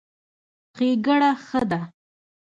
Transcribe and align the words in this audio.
ښېګړه 0.75 1.31
ښه 1.45 1.61
ده. 1.69 1.79